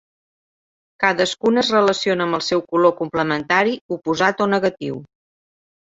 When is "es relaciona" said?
1.65-2.27